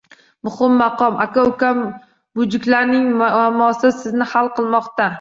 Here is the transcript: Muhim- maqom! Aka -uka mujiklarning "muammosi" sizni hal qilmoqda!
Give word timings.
Muhim- 0.45 0.71
maqom! 0.83 1.19
Aka 1.25 1.43
-uka 1.51 1.69
mujiklarning 1.83 3.07
"muammosi" 3.23 3.97
sizni 4.03 4.33
hal 4.37 4.55
qilmoqda! 4.61 5.09